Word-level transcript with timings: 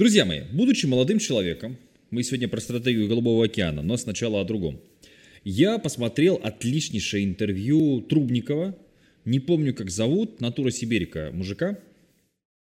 Друзья 0.00 0.24
мои, 0.24 0.44
будучи 0.50 0.86
молодым 0.86 1.18
человеком, 1.18 1.76
мы 2.10 2.22
сегодня 2.22 2.48
про 2.48 2.58
стратегию 2.58 3.06
Голубого 3.06 3.44
океана, 3.44 3.82
но 3.82 3.98
сначала 3.98 4.40
о 4.40 4.44
другом. 4.44 4.80
Я 5.44 5.76
посмотрел 5.76 6.40
отличнейшее 6.42 7.26
интервью 7.26 8.00
Трубникова, 8.00 8.78
не 9.26 9.40
помню 9.40 9.74
как 9.74 9.90
зовут, 9.90 10.40
Натура 10.40 10.70
Сибирика 10.70 11.28
мужика, 11.34 11.78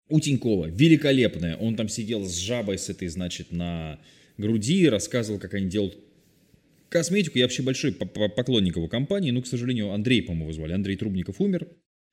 у 0.08 0.20
Тинькова, 0.20 0.66
великолепное. 0.66 1.56
Он 1.56 1.74
там 1.74 1.88
сидел 1.88 2.24
с 2.24 2.36
жабой 2.36 2.78
с 2.78 2.90
этой, 2.90 3.08
значит, 3.08 3.50
на 3.50 3.98
груди, 4.38 4.88
рассказывал, 4.88 5.40
как 5.40 5.54
они 5.54 5.68
делают 5.68 5.98
косметику. 6.90 7.38
Я 7.38 7.46
вообще 7.46 7.64
большой 7.64 7.90
поклонник 7.90 8.76
его 8.76 8.86
компании, 8.86 9.32
но, 9.32 9.42
к 9.42 9.48
сожалению, 9.48 9.90
Андрей, 9.90 10.22
по-моему, 10.22 10.52
звали. 10.52 10.74
Андрей 10.74 10.96
Трубников 10.96 11.40
умер. 11.40 11.66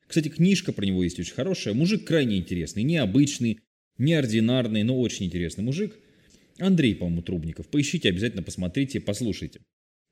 Кстати, 0.08 0.30
книжка 0.30 0.74
про 0.74 0.84
него 0.88 1.04
есть 1.04 1.20
очень 1.20 1.36
хорошая. 1.36 1.76
Мужик 1.76 2.04
крайне 2.04 2.38
интересный, 2.38 2.82
необычный, 2.82 3.60
неординарный, 3.98 4.84
но 4.84 5.00
очень 5.00 5.26
интересный 5.26 5.64
мужик. 5.64 5.96
Андрей, 6.60 6.96
по-моему, 6.96 7.22
Трубников. 7.22 7.68
Поищите, 7.68 8.10
обязательно 8.10 8.44
посмотрите, 8.44 9.00
послушайте. 9.00 9.62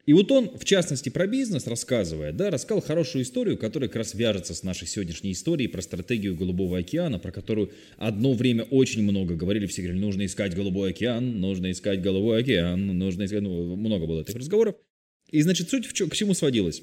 И 0.06 0.14
вот 0.14 0.32
он, 0.32 0.58
в 0.58 0.66
частности, 0.66 1.10
про 1.10 1.28
бизнес 1.28 1.68
рассказывая, 1.68 2.32
да, 2.32 2.50
рассказал 2.50 2.82
хорошую 2.82 3.24
историю, 3.24 3.58
которая 3.58 3.88
как 3.88 3.98
раз 3.98 4.16
вяжется 4.16 4.56
с 4.56 4.64
нашей 4.64 4.88
сегодняшней 4.88 5.32
историей 5.32 5.68
про 5.68 5.82
стратегию 5.82 6.36
Голубого 6.36 6.80
океана, 6.80 7.20
про 7.20 7.32
которую 7.32 7.72
одно 7.98 8.34
время 8.34 8.64
очень 8.64 9.04
много 9.04 9.36
говорили, 9.36 9.68
все 9.68 9.84
говорили, 9.84 10.02
нужно 10.02 10.26
искать 10.26 10.56
Голубой 10.56 10.90
океан, 10.90 11.40
нужно 11.40 11.72
искать 11.72 12.02
Голубой 12.02 12.42
океан, 12.42 12.98
нужно 12.98 13.26
искать, 13.26 13.42
ну, 13.42 13.76
много 13.76 14.08
было 14.08 14.22
этих 14.22 14.36
разговоров. 14.36 14.76
И, 15.30 15.40
значит, 15.42 15.70
суть 15.70 15.86
в 15.86 15.94
чем, 15.94 16.10
к 16.10 16.16
чему 16.16 16.34
сводилась? 16.34 16.82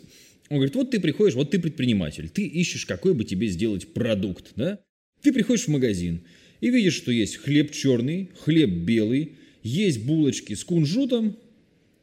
Он 0.48 0.58
говорит, 0.58 0.76
вот 0.76 0.92
ты 0.92 1.00
приходишь, 1.00 1.34
вот 1.34 1.50
ты 1.50 1.58
предприниматель, 1.58 2.28
ты 2.28 2.46
ищешь, 2.46 2.86
какой 2.86 3.14
бы 3.14 3.24
тебе 3.24 3.48
сделать 3.48 3.92
продукт, 3.92 4.52
да? 4.54 4.78
Ты 5.22 5.32
приходишь 5.32 5.64
в 5.64 5.68
магазин, 5.68 6.22
и 6.60 6.70
видишь, 6.70 6.94
что 6.94 7.12
есть 7.12 7.36
хлеб 7.36 7.70
черный, 7.70 8.30
хлеб 8.40 8.70
белый, 8.70 9.32
есть 9.62 10.04
булочки 10.04 10.54
с 10.54 10.64
кунжутом, 10.64 11.36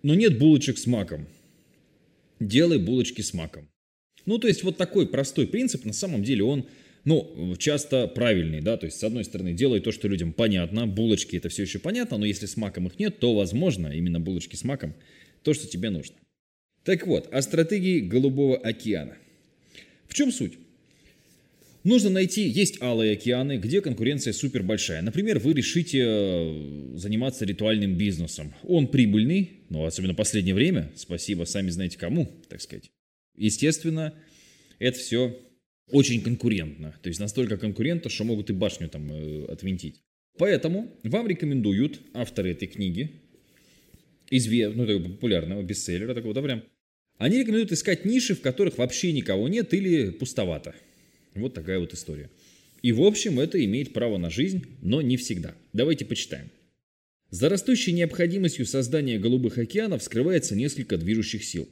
но 0.04 0.16
нет 0.16 0.38
булочек 0.38 0.78
с 0.78 0.88
маком. 0.88 1.28
Делай 2.40 2.78
булочки 2.78 3.22
с 3.22 3.34
маком. 3.34 3.68
Ну, 4.26 4.38
то 4.38 4.48
есть 4.48 4.64
вот 4.64 4.78
такой 4.78 5.08
простой 5.08 5.48
принцип, 5.48 5.86
на 5.86 5.94
самом 5.94 6.24
деле 6.24 6.44
он, 6.44 6.68
ну, 7.06 7.56
часто 7.58 8.08
правильный, 8.08 8.62
да, 8.62 8.78
то 8.78 8.86
есть 8.86 9.00
с 9.00 9.04
одной 9.04 9.24
стороны 9.24 9.54
делай 9.54 9.80
то, 9.80 9.92
что 9.92 10.08
людям 10.08 10.34
понятно, 10.34 10.88
булочки 10.88 11.36
это 11.36 11.50
все 11.50 11.64
еще 11.64 11.80
понятно, 11.80 12.18
но 12.18 12.26
если 12.26 12.46
с 12.46 12.58
маком 12.58 12.88
их 12.88 12.98
нет, 13.00 13.20
то 13.20 13.36
возможно 13.36 13.88
именно 13.88 14.20
булочки 14.20 14.56
с 14.56 14.64
маком 14.64 14.96
то, 15.44 15.54
что 15.54 15.68
тебе 15.68 15.92
нужно. 15.92 16.16
Так 16.84 17.08
вот, 17.08 17.32
о 17.34 17.42
стратегии 17.42 18.00
Голубого 18.00 18.58
океана. 18.58 19.18
В 20.08 20.14
чем 20.14 20.32
суть? 20.32 20.54
Нужно 21.86 22.10
найти, 22.10 22.48
есть 22.48 22.82
алые 22.82 23.14
океаны, 23.14 23.58
где 23.58 23.80
конкуренция 23.80 24.34
супер 24.34 24.64
большая. 24.64 25.04
Например, 25.04 25.38
вы 25.38 25.54
решите 25.54 26.04
э, 26.04 26.94
заниматься 26.96 27.46
ритуальным 27.46 27.96
бизнесом. 27.96 28.56
Он 28.64 28.88
прибыльный, 28.88 29.60
но 29.70 29.86
особенно 29.86 30.14
в 30.14 30.16
последнее 30.16 30.56
время, 30.56 30.92
спасибо, 30.96 31.44
сами 31.44 31.70
знаете 31.70 32.00
кому, 32.00 32.28
так 32.50 32.60
сказать. 32.62 32.90
Естественно, 33.38 34.16
это 34.80 34.98
все 34.98 35.40
очень 35.92 36.24
конкурентно. 36.24 36.96
То 37.04 37.10
есть 37.10 37.20
настолько 37.20 37.56
конкурентно, 37.56 38.10
что 38.10 38.24
могут 38.24 38.50
и 38.50 38.54
башню 38.54 38.90
там 38.90 39.08
э, 39.12 39.46
отвинтить. 39.46 40.02
Поэтому 40.40 40.92
вам 41.04 41.28
рекомендуют 41.28 42.02
авторы 42.16 42.54
этой 42.54 42.68
книги, 42.68 43.12
изве, 44.32 44.70
ну, 44.70 44.88
такого 44.88 45.04
популярного 45.04 45.62
бестселлера 45.62 46.16
такого, 46.16 46.34
да, 46.34 46.42
прям, 46.42 46.64
они 47.20 47.38
рекомендуют 47.38 47.74
искать 47.74 48.06
ниши, 48.06 48.34
в 48.34 48.42
которых 48.42 48.80
вообще 48.80 49.12
никого 49.12 49.48
нет 49.48 49.72
или 49.76 50.10
пустовато. 50.10 50.74
Вот 51.36 51.54
такая 51.54 51.80
вот 51.80 51.94
история. 51.94 52.30
И 52.82 52.92
в 52.92 53.02
общем 53.02 53.40
это 53.40 53.64
имеет 53.64 53.94
право 53.94 54.18
на 54.18 54.30
жизнь, 54.30 54.66
но 54.82 55.02
не 55.02 55.18
всегда. 55.18 55.54
Давайте 55.74 56.06
почитаем. 56.06 56.50
За 57.30 57.50
растущей 57.50 57.92
необходимостью 57.92 58.66
создания 58.66 59.20
голубых 59.20 59.58
океанов 59.58 60.02
скрывается 60.04 60.56
несколько 60.56 60.98
движущих 60.98 61.44
сил. 61.44 61.68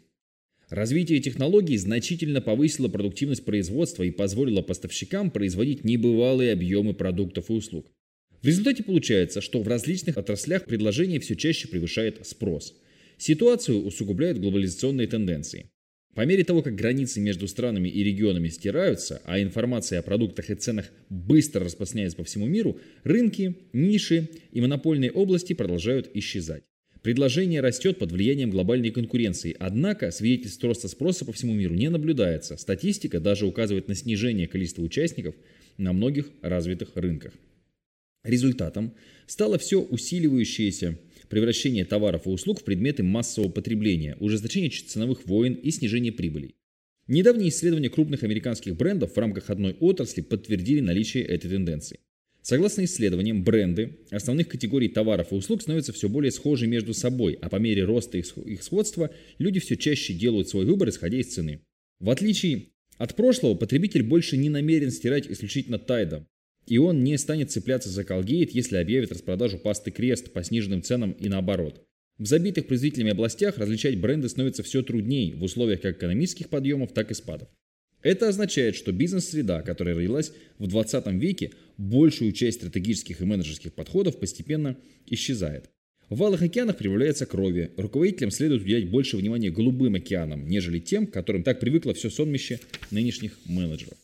Развитие 0.70 1.20
технологий 1.20 1.78
значительно 1.78 2.42
повысило 2.42 2.88
продуктивность 2.88 3.45
производства 3.45 4.04
и 4.04 4.11
позволило 4.11 4.61
поставщикам 4.61 5.30
производить 5.30 5.83
небывалые 5.83 6.52
объемы 6.52 6.93
продуктов 6.93 7.49
и 7.49 7.54
услуг. 7.54 7.86
В 8.42 8.48
результате 8.48 8.83
получается, 8.83 9.39
что 9.39 9.61
в 9.61 9.67
различных 9.67 10.17
отраслях 10.17 10.65
предложение 10.65 11.20
все 11.20 11.36
чаще 11.36 11.67
превышает 11.67 12.26
спрос. 12.27 12.73
Ситуацию 13.17 13.86
усугубляют 13.86 14.39
глобализационные 14.39 15.08
тенденции. 15.08 15.70
По 16.16 16.26
мере 16.26 16.44
того, 16.44 16.62
как 16.62 16.76
границы 16.76 17.20
между 17.20 17.48
странами 17.48 17.90
и 17.90 18.04
регионами 18.04 18.50
стираются, 18.50 19.22
а 19.26 19.42
информация 19.42 20.00
о 20.00 20.04
продуктах 20.04 20.52
и 20.52 20.56
ценах 20.56 20.92
быстро 21.10 21.66
распространяется 21.66 22.18
по 22.18 22.24
всему 22.24 22.46
миру, 22.46 22.80
рынки, 23.04 23.56
ниши 23.74 24.30
и 24.52 24.62
монопольные 24.62 25.12
области 25.12 25.54
продолжают 25.54 26.12
исчезать. 26.14 26.64
Предложение 27.02 27.62
растет 27.62 27.98
под 27.98 28.12
влиянием 28.12 28.52
глобальной 28.52 28.92
конкуренции, 28.92 29.56
однако 29.60 30.12
свидетельств 30.12 30.64
роста 30.64 30.88
спроса 30.88 31.26
по 31.26 31.34
всему 31.34 31.54
миру 31.54 31.74
не 31.74 31.90
наблюдается. 31.90 32.58
Статистика 32.58 33.20
даже 33.20 33.45
указывает 33.45 33.88
на 33.88 33.95
снижение 33.95 34.48
количества 34.48 34.84
участников 34.84 35.36
на 35.78 35.94
многих 35.94 36.30
развитых 36.42 36.92
рынках. 36.95 37.34
Результатом 38.24 38.94
стало 39.28 39.58
все 39.58 39.82
усиливающееся 39.82 40.98
превращение 41.28 41.86
товаров 41.86 42.26
и 42.26 42.30
услуг 42.30 42.61
в 42.61 42.64
предметы 42.64 43.04
массового 43.04 43.50
потребления, 43.50 44.16
ужесточение 44.20 44.70
ценовых 44.70 45.26
войн 45.26 45.54
и 45.54 45.72
снижение 45.72 46.11
прибылей. 46.11 46.56
Недавние 47.08 47.50
исследования 47.50 47.89
крупных 47.89 48.23
американских 48.23 48.76
брендов 48.76 49.14
в 49.14 49.17
рамках 49.17 49.50
одной 49.50 49.73
отрасли 49.80 50.22
подтвердили 50.22 50.80
наличие 50.80 51.23
этой 51.23 51.50
тенденции. 51.50 52.00
Согласно 52.42 52.83
исследованиям, 52.83 53.44
бренды 53.44 54.00
основных 54.10 54.50
категорий 54.50 54.89
товаров 54.89 55.32
и 55.32 55.36
услуг 55.36 55.62
становятся 55.62 55.94
все 55.94 56.10
более 56.10 56.32
схожи 56.32 56.67
между 56.67 56.94
собой, 56.94 57.38
а 57.42 57.50
по 57.50 57.56
мере 57.56 57.86
роста 57.86 58.17
их 58.17 58.64
сходства 58.64 59.12
люди 59.38 59.60
все 59.60 59.78
чаще 59.78 60.14
делают 60.14 60.50
свой 60.50 60.66
выбор, 60.66 60.89
исходя 60.89 61.17
из 61.17 61.33
цены. 61.33 61.62
В 62.00 62.10
отличие 62.10 62.67
от 62.98 63.16
прошлого, 63.16 63.56
потребитель 63.56 64.04
больше 64.04 64.36
не 64.38 64.50
намерен 64.50 64.92
стирать 64.92 65.26
исключительно 65.30 65.80
тайдом. 65.80 66.28
И 66.68 66.78
он 66.78 67.04
не 67.04 67.18
станет 67.18 67.52
цепляться 67.52 67.90
за 67.90 68.04
Colgate, 68.04 68.50
если 68.52 68.78
объявит 68.78 69.12
распродажу 69.12 69.58
пасты 69.58 69.92
Крест 69.92 70.32
по 70.32 70.44
сниженным 70.44 70.82
ценам 70.82 71.12
и 71.12 71.28
наоборот. 71.28 71.86
В 72.18 72.26
забитых 72.26 72.68
производителями 72.68 73.12
областях 73.12 73.58
различать 73.58 74.00
бренды 74.00 74.30
становится 74.30 74.64
все 74.64 74.84
труднее 74.84 75.36
в 75.36 75.44
условиях 75.44 75.82
как 75.82 75.98
экономических 75.98 76.50
подъемов, 76.50 76.94
так 76.94 77.12
и 77.12 77.14
спадов. 77.14 77.50
Это 78.04 78.28
означает, 78.28 78.76
что 78.76 78.92
бизнес-среда, 78.92 79.62
которая 79.62 79.96
родилась 79.96 80.34
в 80.60 80.68
20 80.68 81.08
веке, 81.14 81.52
большую 81.78 82.34
часть 82.34 82.60
стратегических 82.60 83.22
и 83.22 83.26
менеджерских 83.26 83.74
подходов 83.74 84.20
постепенно 84.20 84.78
исчезает. 85.08 85.70
В 86.10 86.18
валых 86.18 86.42
океанах 86.42 86.78
прибавляется 86.78 87.26
крови. 87.26 87.72
Руководителям 87.78 88.30
следует 88.30 88.62
уделять 88.62 88.90
больше 88.90 89.18
внимания 89.18 89.50
голубым 89.50 89.95
океанам, 89.95 90.48
нежели 90.48 90.80
тем, 90.80 91.08
которым 91.08 91.44
так 91.44 91.60
привыкло 91.60 91.94
все 91.94 92.10
сонмище 92.10 92.60
нынешних 92.92 93.40
менеджеров. 93.45 93.98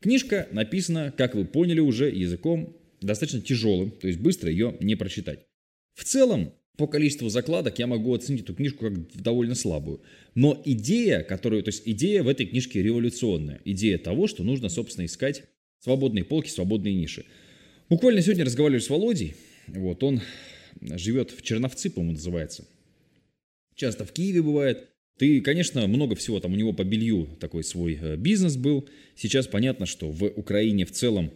Книжка 0.00 0.48
написана, 0.52 1.12
как 1.16 1.34
вы 1.34 1.44
поняли 1.44 1.80
уже, 1.80 2.10
языком 2.10 2.76
достаточно 3.00 3.40
тяжелым, 3.40 3.90
то 3.90 4.06
есть 4.06 4.20
быстро 4.20 4.50
ее 4.50 4.76
не 4.80 4.94
прочитать. 4.94 5.46
В 5.94 6.04
целом, 6.04 6.52
по 6.76 6.86
количеству 6.86 7.28
закладок 7.28 7.80
я 7.80 7.88
могу 7.88 8.14
оценить 8.14 8.42
эту 8.42 8.54
книжку 8.54 8.86
как 8.86 9.12
довольно 9.20 9.56
слабую. 9.56 10.00
Но 10.36 10.62
идея, 10.64 11.22
которую, 11.24 11.64
то 11.64 11.70
есть 11.70 11.82
идея 11.86 12.22
в 12.22 12.28
этой 12.28 12.46
книжке 12.46 12.80
революционная. 12.82 13.60
Идея 13.64 13.98
того, 13.98 14.28
что 14.28 14.44
нужно, 14.44 14.68
собственно, 14.68 15.06
искать 15.06 15.42
свободные 15.80 16.24
полки, 16.24 16.48
свободные 16.48 16.94
ниши. 16.94 17.24
Буквально 17.88 18.22
сегодня 18.22 18.44
разговаривали 18.44 18.80
с 18.80 18.90
Володей. 18.90 19.34
Вот, 19.66 20.04
он 20.04 20.20
живет 20.80 21.32
в 21.32 21.42
Черновцы, 21.42 21.90
по-моему, 21.90 22.12
называется. 22.12 22.64
Часто 23.74 24.04
в 24.04 24.12
Киеве 24.12 24.42
бывает. 24.42 24.88
Ты, 25.18 25.40
конечно, 25.40 25.86
много 25.88 26.14
всего 26.14 26.38
там 26.38 26.52
у 26.52 26.56
него 26.56 26.72
по 26.72 26.84
белью 26.84 27.28
такой 27.40 27.64
свой 27.64 27.98
э, 28.00 28.16
бизнес 28.16 28.56
был. 28.56 28.88
Сейчас 29.16 29.48
понятно, 29.48 29.84
что 29.84 30.10
в 30.10 30.22
Украине 30.24 30.84
в 30.84 30.92
целом 30.92 31.32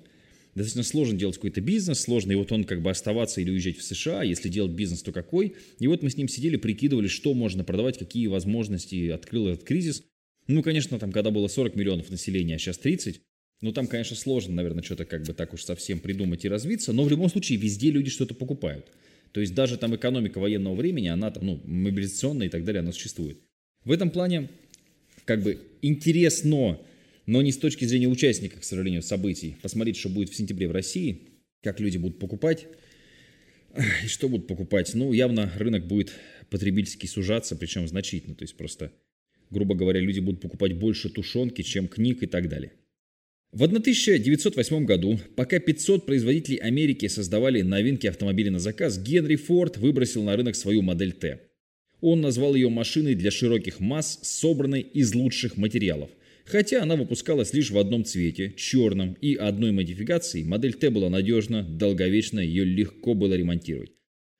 достаточно 0.54 0.84
сложно 0.84 1.18
делать 1.18 1.36
какой-то 1.36 1.60
бизнес, 1.60 2.00
сложно, 2.00 2.30
и 2.30 2.36
вот 2.36 2.52
он 2.52 2.62
как 2.62 2.80
бы 2.80 2.90
оставаться 2.90 3.40
или 3.40 3.50
уезжать 3.50 3.78
в 3.78 3.82
США, 3.82 4.22
если 4.22 4.48
делать 4.48 4.72
бизнес, 4.72 5.02
то 5.02 5.10
какой. 5.10 5.56
И 5.80 5.88
вот 5.88 6.02
мы 6.02 6.10
с 6.10 6.16
ним 6.16 6.28
сидели, 6.28 6.56
прикидывали, 6.56 7.08
что 7.08 7.34
можно 7.34 7.64
продавать, 7.64 7.98
какие 7.98 8.28
возможности 8.28 9.08
открыл 9.08 9.48
этот 9.48 9.64
кризис. 9.64 10.04
Ну, 10.46 10.62
конечно, 10.62 10.98
там, 11.00 11.10
когда 11.10 11.32
было 11.32 11.48
40 11.48 11.74
миллионов 11.74 12.08
населения, 12.10 12.56
а 12.56 12.58
сейчас 12.58 12.78
30, 12.78 13.20
ну, 13.62 13.72
там, 13.72 13.88
конечно, 13.88 14.14
сложно, 14.14 14.54
наверное, 14.54 14.82
что-то 14.84 15.06
как 15.06 15.24
бы 15.24 15.32
так 15.34 15.54
уж 15.54 15.62
совсем 15.62 15.98
придумать 15.98 16.44
и 16.44 16.48
развиться, 16.48 16.92
но 16.92 17.02
в 17.02 17.10
любом 17.10 17.28
случае 17.30 17.58
везде 17.58 17.90
люди 17.90 18.10
что-то 18.10 18.34
покупают. 18.34 18.86
То 19.32 19.40
есть 19.40 19.54
даже 19.54 19.76
там 19.76 19.96
экономика 19.96 20.38
военного 20.38 20.74
времени, 20.74 21.08
она 21.08 21.30
там, 21.32 21.46
ну, 21.46 21.60
мобилизационная 21.64 22.46
и 22.46 22.50
так 22.50 22.64
далее, 22.64 22.80
она 22.80 22.92
существует. 22.92 23.38
В 23.84 23.90
этом 23.90 24.10
плане 24.10 24.48
как 25.24 25.42
бы 25.42 25.58
интересно, 25.82 26.78
но 27.26 27.42
не 27.42 27.52
с 27.52 27.58
точки 27.58 27.84
зрения 27.84 28.08
участника, 28.08 28.60
к 28.60 28.64
сожалению, 28.64 29.02
событий. 29.02 29.56
Посмотреть, 29.62 29.96
что 29.96 30.08
будет 30.08 30.30
в 30.30 30.36
сентябре 30.36 30.68
в 30.68 30.72
России, 30.72 31.28
как 31.62 31.80
люди 31.80 31.98
будут 31.98 32.18
покупать 32.18 32.66
и 34.04 34.08
что 34.08 34.28
будут 34.28 34.46
покупать. 34.46 34.94
Ну, 34.94 35.12
явно 35.12 35.50
рынок 35.56 35.86
будет 35.86 36.12
потребительский 36.50 37.08
сужаться, 37.08 37.56
причем 37.56 37.88
значительно. 37.88 38.34
То 38.34 38.42
есть 38.42 38.56
просто, 38.56 38.92
грубо 39.50 39.74
говоря, 39.74 40.00
люди 40.00 40.20
будут 40.20 40.40
покупать 40.40 40.74
больше 40.74 41.08
тушенки, 41.08 41.62
чем 41.62 41.88
книг 41.88 42.22
и 42.22 42.26
так 42.26 42.48
далее. 42.48 42.72
В 43.52 43.62
1908 43.64 44.84
году, 44.86 45.20
пока 45.36 45.58
500 45.58 46.06
производителей 46.06 46.56
Америки 46.56 47.06
создавали 47.08 47.60
новинки 47.60 48.06
автомобилей 48.06 48.48
на 48.48 48.58
заказ, 48.58 48.98
Генри 48.98 49.36
Форд 49.36 49.76
выбросил 49.76 50.22
на 50.22 50.36
рынок 50.36 50.56
свою 50.56 50.80
модель 50.80 51.12
Т. 51.12 51.51
Он 52.02 52.20
назвал 52.20 52.56
ее 52.56 52.68
машиной 52.68 53.14
для 53.14 53.30
широких 53.30 53.78
масс, 53.78 54.18
собранной 54.22 54.80
из 54.80 55.14
лучших 55.14 55.56
материалов. 55.56 56.10
Хотя 56.44 56.82
она 56.82 56.96
выпускалась 56.96 57.54
лишь 57.54 57.70
в 57.70 57.78
одном 57.78 58.04
цвете, 58.04 58.52
черном, 58.56 59.14
и 59.20 59.36
одной 59.36 59.70
модификации, 59.70 60.42
модель 60.42 60.74
Т 60.74 60.90
была 60.90 61.08
надежна, 61.08 61.62
долговечна, 61.62 62.40
ее 62.40 62.64
легко 62.64 63.14
было 63.14 63.34
ремонтировать. 63.34 63.92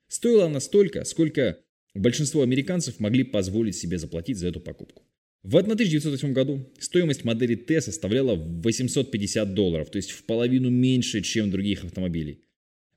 Стоила 0.09 0.47
она 0.47 0.59
столько, 0.59 1.05
сколько 1.05 1.57
большинство 1.95 2.41
американцев 2.41 2.99
могли 2.99 3.23
позволить 3.23 3.77
себе 3.77 3.97
заплатить 3.97 4.37
за 4.37 4.49
эту 4.49 4.59
покупку. 4.59 5.03
В 5.43 5.55
1908 5.55 6.33
году 6.33 6.69
стоимость 6.79 7.23
модели 7.23 7.55
Т 7.55 7.79
составляла 7.79 8.35
850 8.35 9.53
долларов, 9.53 9.89
то 9.89 9.95
есть 9.95 10.11
в 10.11 10.23
половину 10.25 10.69
меньше, 10.69 11.21
чем 11.21 11.49
других 11.49 11.85
автомобилей. 11.85 12.41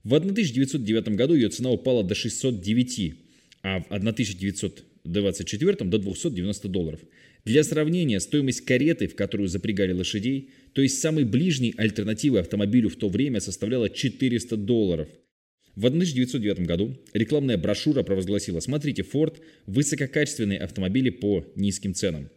В 0.03 0.13
1909 0.15 1.11
году 1.11 1.35
ее 1.35 1.51
цена 1.51 1.71
упала 1.71 2.03
до 2.03 2.17
609, 2.17 3.26
а 3.67 3.81
в 3.81 3.87
1924 3.87 5.77
до 5.91 5.99
290 5.99 6.69
долларов. 6.69 7.01
Для 7.45 7.65
сравнения, 7.65 8.21
стоимость 8.21 8.61
кареты, 8.61 9.09
в 9.09 9.17
которую 9.17 9.49
запрягали 9.49 9.93
лошадей, 9.93 10.51
то 10.73 10.83
есть 10.83 11.01
самой 11.01 11.25
ближней 11.25 11.75
альтернативы 11.77 12.39
автомобилю 12.39 12.89
в 12.89 12.95
то 12.95 13.09
время 13.09 13.41
составляла 13.41 13.91
400 13.91 14.57
долларов. 14.57 15.09
В 15.75 15.85
1909 15.85 16.61
году 16.61 16.97
рекламная 17.13 17.59
брошюра 17.59 18.05
провозгласила 18.05 18.61
«Смотрите, 18.61 19.03
Ford– 19.03 19.39
высококачественные 19.67 20.61
автомобили 20.61 21.11
по 21.11 21.45
низким 21.57 21.93
ценам». 21.93 22.31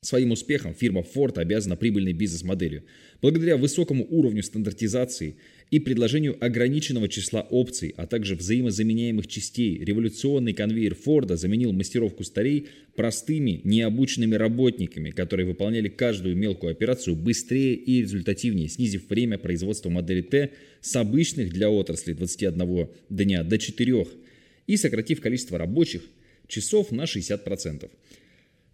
Своим 0.00 0.30
успехом 0.30 0.74
фирма 0.74 1.02
Ford 1.02 1.40
обязана 1.40 1.74
прибыльной 1.74 2.12
бизнес-моделью. 2.12 2.84
Благодаря 3.20 3.56
высокому 3.56 4.06
уровню 4.08 4.44
стандартизации 4.44 5.34
и 5.72 5.80
предложению 5.80 6.36
ограниченного 6.38 7.08
числа 7.08 7.40
опций, 7.40 7.94
а 7.96 8.06
также 8.06 8.36
взаимозаменяемых 8.36 9.26
частей, 9.26 9.76
революционный 9.82 10.52
конвейер 10.52 10.94
Форда 10.94 11.36
заменил 11.36 11.72
мастеров 11.72 12.14
кустарей 12.14 12.68
простыми, 12.94 13.60
необученными 13.64 14.36
работниками, 14.36 15.10
которые 15.10 15.46
выполняли 15.46 15.88
каждую 15.88 16.36
мелкую 16.36 16.70
операцию 16.70 17.16
быстрее 17.16 17.74
и 17.74 18.00
результативнее, 18.02 18.68
снизив 18.68 19.10
время 19.10 19.36
производства 19.36 19.90
модели 19.90 20.22
Т 20.22 20.50
с 20.80 20.94
обычных 20.94 21.52
для 21.52 21.70
отрасли 21.70 22.12
21 22.12 22.88
дня 23.10 23.42
до 23.42 23.58
4 23.58 24.06
и 24.68 24.76
сократив 24.76 25.20
количество 25.20 25.58
рабочих 25.58 26.02
часов 26.46 26.92
на 26.92 27.02
60%. 27.02 27.90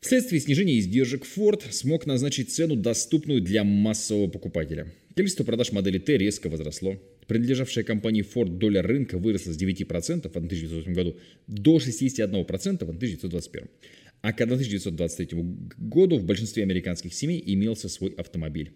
Вследствие 0.04 0.38
снижения 0.38 0.78
издержек 0.78 1.24
Ford 1.24 1.62
смог 1.72 2.04
назначить 2.04 2.52
цену, 2.52 2.76
доступную 2.76 3.40
для 3.40 3.64
массового 3.64 4.28
покупателя. 4.28 4.92
Количество 5.16 5.44
продаж 5.44 5.72
модели 5.72 5.96
T 5.96 6.18
резко 6.18 6.50
возросло. 6.50 7.00
Принадлежавшая 7.26 7.84
компании 7.84 8.22
Ford 8.22 8.58
доля 8.58 8.82
рынка 8.82 9.16
выросла 9.16 9.52
с 9.52 9.56
9% 9.56 10.28
в 10.28 10.36
1908 10.36 10.92
году 10.92 11.16
до 11.46 11.78
61% 11.78 12.84
в 12.84 12.90
1921. 12.90 13.68
А 14.20 14.34
к 14.34 14.42
1923 14.42 15.42
году 15.78 16.18
в 16.18 16.26
большинстве 16.26 16.64
американских 16.64 17.14
семей 17.14 17.42
имелся 17.42 17.88
свой 17.88 18.10
автомобиль. 18.10 18.74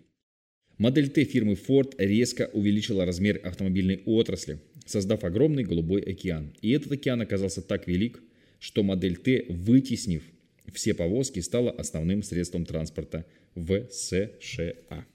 Модель 0.78 1.10
Т 1.10 1.24
фирмы 1.24 1.58
Ford 1.68 1.92
резко 1.98 2.48
увеличила 2.54 3.04
размер 3.04 3.38
автомобильной 3.44 4.00
отрасли, 4.06 4.60
создав 4.86 5.24
огромный 5.24 5.64
голубой 5.64 6.00
океан. 6.00 6.54
И 6.62 6.70
этот 6.70 6.90
океан 6.92 7.20
оказался 7.20 7.60
так 7.60 7.86
велик, 7.86 8.22
что 8.58 8.82
модель 8.82 9.18
Т, 9.18 9.44
вытеснив 9.50 10.22
все 10.72 10.94
повозки 10.94 11.40
стало 11.40 11.70
основным 11.70 12.22
средством 12.22 12.64
транспорта 12.64 13.24
в 13.54 13.88
США. 13.90 15.06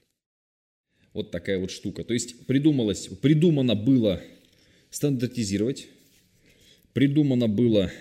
Вот 1.14 1.32
такая 1.32 1.60
вот 1.60 1.72
штука. 1.72 2.04
То 2.04 2.14
есть 2.14 2.46
придумалось, 2.48 3.08
придумано 3.22 3.76
было 3.76 4.22
стандартизировать, 4.90 5.88
придумано 6.94 7.48
было 7.48 7.92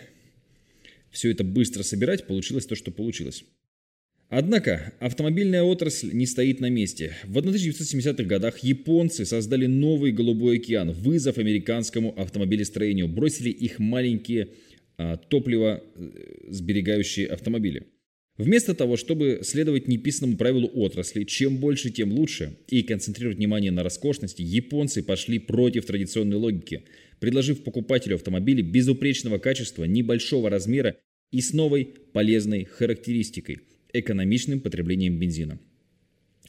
все 1.11 1.31
это 1.31 1.45
быстро 1.45 1.83
собирать, 1.83 2.27
получилось 2.27 2.67
то, 2.67 2.75
что 2.75 2.91
получилось. 2.91 3.45
Однако 4.35 4.95
автомобильная 4.99 5.63
отрасль 5.63 6.11
не 6.15 6.25
стоит 6.25 6.59
на 6.59 6.71
месте. 6.71 7.15
В 7.25 7.37
1970-х 7.37 8.25
годах 8.25 8.61
японцы 8.61 9.27
создали 9.27 9.67
новый 9.67 10.11
голубой 10.11 10.57
океан, 10.57 10.91
вызов 10.93 11.37
американскому 11.37 12.19
автомобилестроению, 12.19 13.09
бросили 13.09 13.51
их 13.51 13.79
маленькие 13.79 14.49
топливо 15.29 15.83
э, 15.95 16.11
сберегающие 16.49 17.27
автомобили. 17.27 17.89
Вместо 18.39 18.75
того, 18.75 18.97
чтобы 18.97 19.41
следовать 19.43 19.89
неписанному 19.89 20.39
правилу 20.39 20.71
отрасли, 20.75 21.25
чем 21.25 21.59
больше, 21.59 21.91
тем 21.91 22.13
лучше, 22.13 22.57
и 22.69 22.83
концентрировать 22.83 23.39
внимание 23.39 23.71
на 23.71 23.83
роскошности, 23.83 24.43
японцы 24.43 25.03
пошли 25.03 25.39
против 25.39 25.85
традиционной 25.85 26.37
логики, 26.37 26.85
предложив 27.21 27.63
покупателю 27.63 28.17
автомобиля 28.17 28.63
безупречного 28.63 29.39
качества, 29.39 29.85
небольшого 29.85 30.49
размера 30.49 30.97
и 31.31 31.41
с 31.41 31.53
новой 31.53 31.85
полезной 32.13 32.65
характеристикой– 32.65 33.59
экономичным 33.93 34.61
потреблением 34.61 35.19
бензина. 35.19 35.59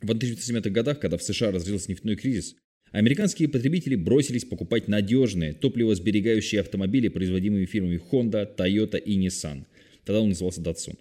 В 0.02 0.10
1970-х 0.10 0.70
годах, 0.70 1.00
когда 1.00 1.18
в 1.18 1.24
США 1.24 1.52
разразился 1.52 1.92
нефтяной 1.92 2.16
кризис, 2.16 2.56
Американские 2.94 3.50
потребители 3.50 3.96
бросились 3.96 4.46
покупать 4.46 4.88
надежные, 4.88 5.54
топливосберегающие 5.54 6.62
автомобили, 6.62 7.08
производимые 7.08 7.66
фирмами 7.66 8.00
Honda, 8.12 8.48
Toyota 8.56 9.00
и 9.00 9.18
Nissan. 9.18 9.64
Тогда 10.06 10.22
он 10.22 10.30
назывался 10.30 10.62
Datsun. 10.62 10.98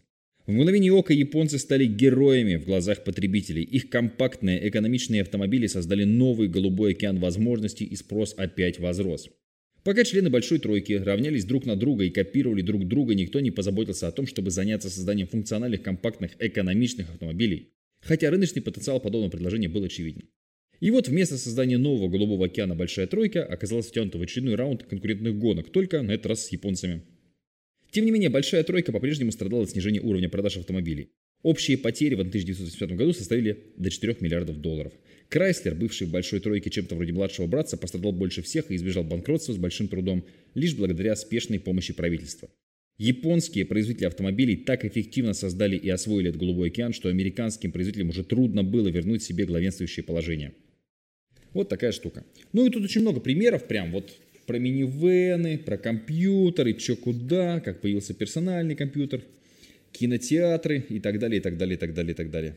В 0.47 0.53
мгновение 0.53 0.91
ока 0.91 1.13
японцы 1.13 1.59
стали 1.59 1.85
героями 1.85 2.57
в 2.57 2.65
глазах 2.65 3.05
потребителей. 3.05 3.63
Их 3.63 3.91
компактные, 3.91 4.67
экономичные 4.71 5.21
автомобили 5.21 5.67
создали 5.67 6.05
новый 6.05 6.49
голубой 6.49 6.93
океан 6.93 7.21
возможностей 7.21 7.85
и 7.85 7.95
спрос 7.95 8.35
опять 8.39 8.79
возрос. 8.79 9.29
Пока 9.85 10.03
члены 10.05 10.31
Большой 10.31 10.61
Тройки 10.61 10.95
равнялись 10.95 11.45
друг 11.45 11.67
на 11.67 11.77
друга 11.77 12.05
и 12.05 12.11
копировали 12.11 12.63
друг 12.63 12.89
друга, 12.89 13.15
никто 13.15 13.39
не 13.41 13.51
позаботился 13.51 14.09
о 14.09 14.13
том, 14.13 14.27
чтобы 14.27 14.51
заняться 14.51 14.89
созданием 14.89 15.29
функциональных, 15.29 15.83
компактных, 15.83 16.33
экономичных 16.39 17.11
автомобилей. 17.11 17.75
Хотя 18.01 18.31
рыночный 18.31 18.63
потенциал 18.63 18.99
подобного 18.99 19.31
предложения 19.31 19.69
был 19.69 19.85
очевиден. 19.85 20.23
И 20.83 20.91
вот 20.91 21.07
вместо 21.07 21.39
создания 21.39 21.79
нового 21.79 22.09
Голубого 22.09 22.47
океана 22.47 22.75
Большая 22.75 23.07
Тройка 23.07 23.45
оказалась 23.45 23.87
втянута 23.87 24.19
в 24.19 24.23
очередной 24.23 24.57
раунд 24.57 24.83
конкурентных 24.83 25.39
гонок, 25.39 25.71
только 25.71 26.03
на 26.03 26.11
этот 26.11 26.27
раз 26.27 26.47
с 26.47 26.49
японцами. 26.51 27.03
Тем 27.93 28.05
не 28.05 28.11
менее, 28.11 28.31
Большая 28.31 28.65
Тройка 28.65 28.91
по-прежнему 28.91 29.31
страдала 29.31 29.63
от 29.63 29.71
снижения 29.71 30.01
уровня 30.01 30.29
продаж 30.29 30.57
автомобилей. 30.57 31.11
Общие 31.45 31.79
потери 31.79 32.17
в 32.17 32.21
1985 32.23 32.97
году 32.97 33.13
составили 33.13 33.59
до 33.77 33.91
4 33.91 34.17
миллиардов 34.19 34.61
долларов. 34.61 34.93
Крайслер, 35.29 35.77
бывший 35.77 36.09
в 36.09 36.11
Большой 36.11 36.41
Тройке 36.41 36.69
чем-то 36.69 36.97
вроде 36.97 37.13
младшего 37.13 37.47
братца, 37.47 37.77
пострадал 37.77 38.11
больше 38.11 38.43
всех 38.43 38.73
и 38.73 38.75
избежал 38.75 39.05
банкротства 39.05 39.53
с 39.53 39.59
большим 39.59 39.87
трудом, 39.87 40.25
лишь 40.55 40.75
благодаря 40.75 41.15
спешной 41.15 41.61
помощи 41.61 41.93
правительства. 41.93 42.51
Японские 42.99 43.67
производители 43.67 44.07
автомобилей 44.07 44.57
так 44.57 44.85
эффективно 44.85 45.33
создали 45.33 45.77
и 45.77 45.89
освоили 45.89 46.31
этот 46.31 46.41
голубой 46.41 46.71
океан, 46.71 46.93
что 46.93 47.09
американским 47.09 47.71
производителям 47.71 48.09
уже 48.09 48.25
трудно 48.25 48.65
было 48.65 48.89
вернуть 48.89 49.23
себе 49.23 49.45
главенствующее 49.45 50.03
положение. 50.03 50.55
Вот 51.55 51.69
такая 51.69 51.93
штука. 51.93 52.25
Ну 52.53 52.67
и 52.67 52.71
тут 52.71 52.85
очень 52.85 53.03
много 53.03 53.21
примеров, 53.21 53.69
прям 53.69 53.93
вот 53.93 54.11
про 54.47 54.59
минивены, 54.59 55.59
про 55.59 55.77
компьютеры, 55.77 56.73
чё 56.75 56.97
куда, 56.97 57.61
как 57.61 57.81
появился 57.81 58.15
персональный 58.15 58.75
компьютер, 58.75 59.23
кинотеатры 59.93 60.85
и 60.89 60.99
так 61.01 61.19
далее, 61.19 61.39
и 61.39 61.43
так 61.43 61.57
далее, 61.57 61.77
и 61.77 61.79
так 61.79 61.95
далее, 61.95 62.13
и 62.13 62.15
так 62.15 62.31
далее. 62.31 62.57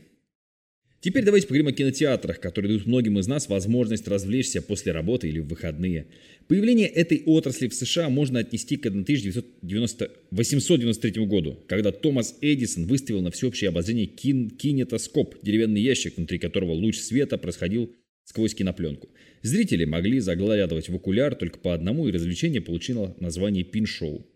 Теперь 1.00 1.24
давайте 1.24 1.46
поговорим 1.46 1.68
о 1.68 1.72
кинотеатрах, 1.72 2.40
которые 2.40 2.70
дают 2.70 2.86
многим 2.86 3.18
из 3.18 3.26
нас 3.28 3.48
возможность 3.48 4.08
развлечься 4.08 4.62
после 4.62 4.92
работы 4.92 5.28
или 5.28 5.40
в 5.40 5.46
выходные. 5.46 6.06
Появление 6.48 6.88
этой 6.88 7.22
отрасли 7.26 7.68
в 7.68 7.74
США 7.74 8.08
можно 8.08 8.38
отнести 8.40 8.76
к 8.76 8.86
1893 8.86 11.26
году, 11.26 11.58
когда 11.68 11.92
Томас 11.92 12.36
Эдисон 12.40 12.86
выставил 12.86 13.20
на 13.20 13.30
всеобщее 13.30 13.68
обозрение 13.68 14.06
кин 14.06 14.50
кинетоскоп, 14.50 15.36
деревянный 15.42 15.82
ящик, 15.82 16.16
внутри 16.16 16.38
которого 16.38 16.72
луч 16.72 16.98
света 16.98 17.38
происходил 17.38 17.94
сквозь 18.26 18.54
кинопленку. 18.54 19.08
Зрители 19.42 19.84
могли 19.84 20.20
заглядывать 20.20 20.88
в 20.88 20.94
окуляр 20.94 21.34
только 21.36 21.58
по 21.58 21.72
одному, 21.72 22.06
и 22.06 22.12
развлечение 22.12 22.60
получило 22.60 23.16
название 23.20 23.64
пин-шоу. 23.64 24.26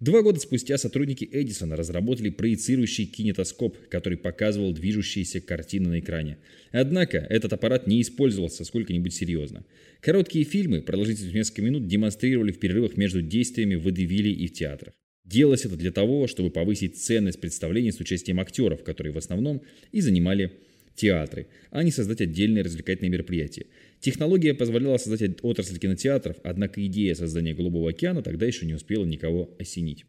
Два 0.00 0.20
года 0.20 0.40
спустя 0.40 0.76
сотрудники 0.76 1.26
Эдисона 1.30 1.74
разработали 1.74 2.28
проецирующий 2.28 3.06
кинетоскоп, 3.06 3.88
который 3.88 4.18
показывал 4.18 4.72
движущиеся 4.72 5.40
картины 5.40 5.88
на 5.88 6.00
экране. 6.00 6.38
Однако 6.70 7.18
этот 7.18 7.54
аппарат 7.54 7.86
не 7.86 8.02
использовался 8.02 8.64
сколько-нибудь 8.64 9.14
серьезно. 9.14 9.64
Короткие 10.00 10.44
фильмы, 10.44 10.82
продолжительностью 10.82 11.38
несколько 11.38 11.62
минут, 11.62 11.86
демонстрировали 11.86 12.52
в 12.52 12.58
перерывах 12.58 12.98
между 12.98 13.22
действиями 13.22 13.74
в 13.74 13.84
водевиле 13.84 14.32
и 14.32 14.46
в 14.48 14.52
театрах. 14.52 14.92
Делалось 15.24 15.64
это 15.64 15.76
для 15.76 15.92
того, 15.92 16.26
чтобы 16.26 16.50
повысить 16.50 16.98
ценность 16.98 17.40
представлений 17.40 17.90
с 17.90 17.98
участием 17.98 18.38
актеров, 18.38 18.84
которые 18.84 19.12
в 19.12 19.18
основном 19.18 19.62
и 19.92 20.00
занимали 20.00 20.52
театры, 20.96 21.46
а 21.70 21.82
не 21.82 21.90
создать 21.90 22.20
отдельные 22.20 22.64
развлекательные 22.64 23.10
мероприятия. 23.10 23.66
Технология 24.00 24.54
позволяла 24.54 24.98
создать 24.98 25.42
отрасль 25.42 25.78
кинотеатров, 25.78 26.36
однако 26.42 26.84
идея 26.86 27.14
создания 27.14 27.54
Голубого 27.54 27.90
океана 27.90 28.22
тогда 28.22 28.46
еще 28.46 28.66
не 28.66 28.74
успела 28.74 29.04
никого 29.04 29.50
осенить. 29.58 30.04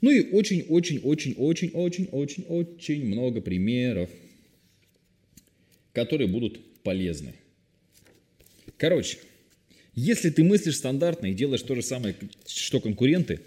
Ну 0.00 0.10
и 0.10 0.30
очень-очень-очень-очень-очень-очень-очень 0.30 3.06
много 3.06 3.40
примеров, 3.40 4.10
которые 5.92 6.28
будут 6.28 6.60
полезны. 6.82 7.34
Короче, 8.76 9.18
если 9.94 10.30
ты 10.30 10.42
мыслишь 10.42 10.76
стандартно 10.76 11.26
и 11.26 11.34
делаешь 11.34 11.62
то 11.62 11.74
же 11.74 11.82
самое, 11.82 12.16
что 12.46 12.80
конкуренты, 12.80 13.40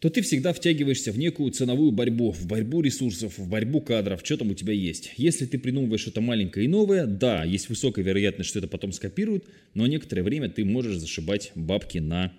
то 0.00 0.10
ты 0.10 0.22
всегда 0.22 0.52
втягиваешься 0.52 1.10
в 1.10 1.18
некую 1.18 1.50
ценовую 1.50 1.90
борьбу, 1.90 2.30
в 2.30 2.46
борьбу 2.46 2.80
ресурсов, 2.82 3.36
в 3.36 3.48
борьбу 3.48 3.80
кадров, 3.80 4.20
что 4.22 4.36
там 4.36 4.50
у 4.50 4.54
тебя 4.54 4.72
есть. 4.72 5.12
Если 5.16 5.44
ты 5.46 5.58
придумываешь 5.58 6.02
что-то 6.02 6.20
маленькое 6.20 6.66
и 6.66 6.68
новое, 6.68 7.06
да, 7.06 7.44
есть 7.44 7.68
высокая 7.68 8.04
вероятность, 8.04 8.50
что 8.50 8.60
это 8.60 8.68
потом 8.68 8.92
скопируют, 8.92 9.44
но 9.74 9.86
некоторое 9.86 10.22
время 10.22 10.48
ты 10.48 10.64
можешь 10.64 10.98
зашибать 10.98 11.50
бабки 11.56 11.98
на 11.98 12.32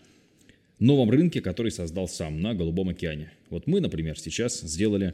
новом 0.79 1.09
рынке, 1.09 1.41
который 1.41 1.71
создал 1.71 2.07
сам, 2.07 2.41
на 2.41 2.53
Голубом 2.53 2.89
океане. 2.89 3.33
Вот 3.49 3.67
мы, 3.67 3.81
например, 3.81 4.17
сейчас 4.17 4.61
сделали 4.61 5.13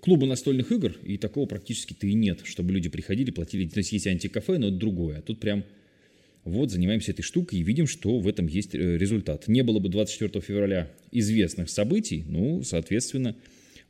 клубы 0.00 0.26
настольных 0.26 0.70
игр, 0.70 0.96
и 1.04 1.18
такого 1.18 1.46
практически-то 1.46 2.06
и 2.06 2.14
нет, 2.14 2.40
чтобы 2.44 2.72
люди 2.72 2.88
приходили, 2.88 3.32
платили. 3.32 3.66
То 3.68 3.78
есть 3.78 3.90
есть 3.90 4.06
антикафе, 4.06 4.58
но 4.58 4.68
это 4.68 4.76
другое. 4.76 5.18
А 5.18 5.22
тут 5.22 5.40
прям 5.40 5.64
вот 6.48 6.70
занимаемся 6.70 7.12
этой 7.12 7.22
штукой 7.22 7.58
и 7.58 7.62
видим, 7.62 7.86
что 7.86 8.18
в 8.18 8.26
этом 8.26 8.46
есть 8.46 8.74
э, 8.74 8.98
результат. 8.98 9.48
Не 9.48 9.62
было 9.62 9.78
бы 9.78 9.88
24 9.88 10.40
февраля 10.40 10.90
известных 11.12 11.70
событий, 11.70 12.24
ну, 12.26 12.62
соответственно, 12.62 13.36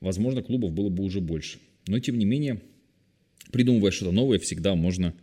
возможно, 0.01 0.43
клубов 0.43 0.73
было 0.73 0.89
бы 0.89 1.05
уже 1.05 1.21
больше. 1.21 1.59
Но, 1.87 1.99
тем 1.99 2.19
не 2.19 2.25
менее, 2.25 2.61
придумывая 3.53 3.91
что-то 3.91 4.13
новое, 4.13 4.39
всегда 4.39 4.75
можно 4.75 5.15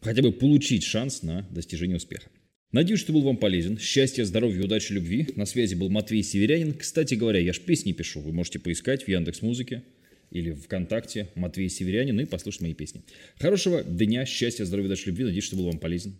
хотя 0.00 0.22
бы 0.22 0.32
получить 0.32 0.84
шанс 0.84 1.22
на 1.22 1.46
достижение 1.50 1.96
успеха. 1.96 2.30
Надеюсь, 2.70 3.00
что 3.00 3.12
был 3.12 3.22
вам 3.22 3.38
полезен. 3.38 3.78
Счастья, 3.78 4.24
здоровья, 4.24 4.64
удачи, 4.64 4.92
любви. 4.92 5.28
На 5.36 5.46
связи 5.46 5.74
был 5.74 5.88
Матвей 5.88 6.22
Северянин. 6.22 6.74
Кстати 6.74 7.14
говоря, 7.14 7.40
я 7.40 7.54
ж 7.54 7.60
песни 7.60 7.92
пишу. 7.92 8.20
Вы 8.20 8.32
можете 8.32 8.58
поискать 8.58 9.04
в 9.04 9.08
Яндекс 9.08 9.40
Музыке 9.40 9.82
или 10.30 10.52
ВКонтакте 10.52 11.28
Матвей 11.34 11.68
Северянин 11.68 12.20
и 12.20 12.24
послушать 12.24 12.62
мои 12.62 12.74
песни. 12.74 13.02
Хорошего 13.38 13.82
дня, 13.82 14.24
счастья, 14.26 14.64
здоровья, 14.64 14.88
удачи, 14.88 15.06
любви. 15.08 15.24
Надеюсь, 15.24 15.44
что 15.44 15.56
был 15.56 15.66
вам 15.66 15.78
полезен. 15.78 16.16